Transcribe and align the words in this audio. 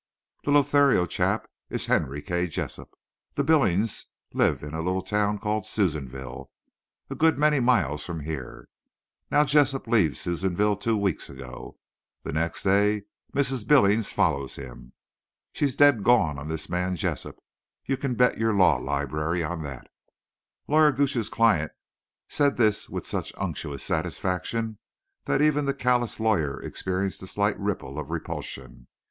The 0.45 0.49
Lothario 0.51 1.05
chap 1.05 1.47
is 1.69 1.85
Henry 1.85 2.23
K. 2.23 2.47
Jessup. 2.47 2.95
The 3.35 3.43
Billingses 3.43 4.05
lived 4.33 4.63
in 4.63 4.73
a 4.73 4.81
little 4.81 5.03
town 5.03 5.37
called 5.37 5.67
Susanville—a 5.67 7.13
good 7.13 7.37
many 7.37 7.59
miles 7.59 8.03
from 8.03 8.21
here. 8.21 8.67
Now, 9.29 9.43
Jessup 9.45 9.85
leaves 9.85 10.19
Susanville 10.21 10.75
two 10.75 10.97
weeks 10.97 11.29
ago. 11.29 11.77
The 12.23 12.33
next 12.33 12.63
day 12.63 13.03
Mrs. 13.31 13.67
Billings 13.67 14.11
follows 14.11 14.55
him. 14.55 14.93
She's 15.53 15.75
dead 15.75 16.03
gone 16.03 16.39
on 16.39 16.47
this 16.47 16.67
man 16.67 16.95
Jessup; 16.95 17.35
you 17.85 17.95
can 17.95 18.15
bet 18.15 18.39
your 18.39 18.55
law 18.55 18.77
library 18.77 19.43
on 19.43 19.61
that." 19.61 19.87
Lawyer 20.67 20.91
Gooch's 20.91 21.29
client 21.29 21.73
said 22.27 22.57
this 22.57 22.89
with 22.89 23.05
such 23.05 23.33
unctuous 23.37 23.83
satisfaction 23.83 24.79
that 25.25 25.43
even 25.43 25.65
the 25.65 25.75
callous 25.75 26.19
lawyer 26.19 26.59
experienced 26.59 27.21
a 27.21 27.27
slight 27.27 27.59
ripple 27.59 27.99
of 27.99 28.09
repulsion. 28.09 28.87